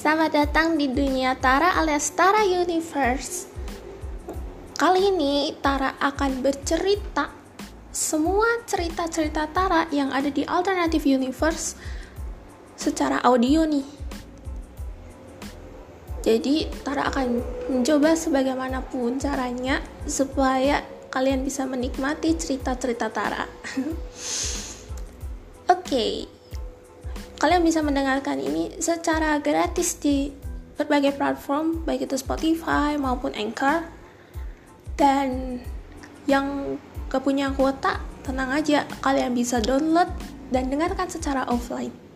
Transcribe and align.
Selamat 0.00 0.32
datang 0.32 0.80
di 0.80 0.88
dunia 0.88 1.36
Tara 1.36 1.76
alias 1.76 2.16
Tara 2.16 2.40
Universe. 2.40 3.44
Kali 4.72 5.12
ini 5.12 5.52
Tara 5.60 5.92
akan 6.00 6.40
bercerita 6.40 7.28
semua 7.92 8.64
cerita-cerita 8.64 9.52
Tara 9.52 9.92
yang 9.92 10.08
ada 10.08 10.32
di 10.32 10.40
Alternative 10.48 11.04
Universe 11.04 11.76
secara 12.80 13.20
audio 13.20 13.68
nih. 13.68 13.84
Jadi 16.24 16.64
Tara 16.80 17.04
akan 17.12 17.26
mencoba 17.68 18.16
sebagaimanapun 18.16 19.20
caranya 19.20 19.84
supaya 20.08 20.80
kalian 21.12 21.44
bisa 21.44 21.68
menikmati 21.68 22.40
cerita-cerita 22.40 23.12
Tara. 23.12 23.44
Oke. 25.68 25.76
okay 25.76 26.39
kalian 27.40 27.64
bisa 27.64 27.80
mendengarkan 27.80 28.36
ini 28.36 28.76
secara 28.78 29.40
gratis 29.40 29.96
di 29.96 30.28
berbagai 30.76 31.16
platform 31.16 31.88
baik 31.88 32.04
itu 32.04 32.20
Spotify 32.20 33.00
maupun 33.00 33.32
Anchor. 33.32 33.88
Dan 35.00 35.58
yang 36.28 36.76
gak 37.08 37.24
punya 37.24 37.48
kuota 37.56 38.04
tenang 38.20 38.52
aja 38.52 38.84
kalian 39.00 39.32
bisa 39.32 39.64
download 39.64 40.12
dan 40.52 40.68
dengarkan 40.68 41.08
secara 41.08 41.48
offline 41.48 42.09